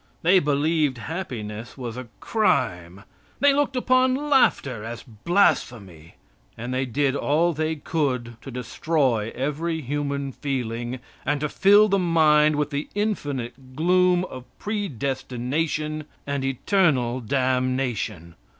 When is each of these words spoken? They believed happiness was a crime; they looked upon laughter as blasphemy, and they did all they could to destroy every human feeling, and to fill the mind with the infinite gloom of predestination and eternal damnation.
They 0.23 0.39
believed 0.39 0.97
happiness 0.97 1.77
was 1.77 1.95
a 1.95 2.07
crime; 2.19 3.03
they 3.39 3.53
looked 3.53 3.75
upon 3.75 4.15
laughter 4.31 4.83
as 4.83 5.03
blasphemy, 5.03 6.15
and 6.57 6.73
they 6.73 6.87
did 6.87 7.15
all 7.15 7.53
they 7.53 7.75
could 7.75 8.35
to 8.41 8.49
destroy 8.49 9.31
every 9.35 9.79
human 9.81 10.31
feeling, 10.31 10.99
and 11.23 11.39
to 11.41 11.49
fill 11.49 11.87
the 11.87 11.99
mind 11.99 12.55
with 12.55 12.71
the 12.71 12.89
infinite 12.95 13.75
gloom 13.75 14.25
of 14.25 14.45
predestination 14.57 16.05
and 16.25 16.43
eternal 16.43 17.19
damnation. 17.19 18.33